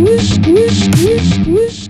[0.00, 1.89] Whoosh, whoosh, whoosh, whoosh.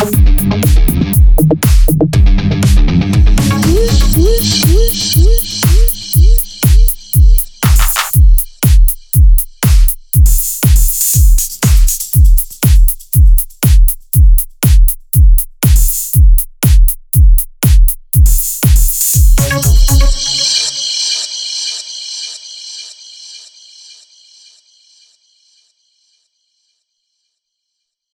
[0.00, 0.08] Woo,
[4.16, 4.40] woo,
[4.72, 4.89] woo.